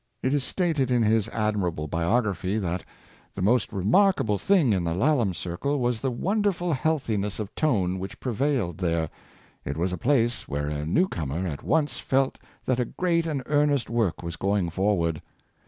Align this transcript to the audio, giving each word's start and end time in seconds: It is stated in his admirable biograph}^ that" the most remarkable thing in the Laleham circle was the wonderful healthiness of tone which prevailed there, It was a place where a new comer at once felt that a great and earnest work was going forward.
It 0.23 0.33
is 0.33 0.43
stated 0.43 0.89
in 0.89 1.03
his 1.03 1.27
admirable 1.29 1.87
biograph}^ 1.87 2.59
that" 2.59 2.83
the 3.35 3.41
most 3.43 3.71
remarkable 3.71 4.39
thing 4.39 4.73
in 4.73 4.83
the 4.83 4.95
Laleham 4.95 5.35
circle 5.35 5.79
was 5.79 6.01
the 6.01 6.09
wonderful 6.09 6.73
healthiness 6.73 7.37
of 7.39 7.53
tone 7.53 7.99
which 7.99 8.19
prevailed 8.19 8.79
there, 8.79 9.11
It 9.63 9.77
was 9.77 9.93
a 9.93 9.99
place 9.99 10.47
where 10.47 10.69
a 10.69 10.87
new 10.87 11.07
comer 11.07 11.45
at 11.45 11.61
once 11.61 11.99
felt 11.99 12.39
that 12.65 12.79
a 12.79 12.85
great 12.85 13.27
and 13.27 13.43
earnest 13.45 13.91
work 13.91 14.23
was 14.23 14.37
going 14.37 14.71
forward. 14.71 15.21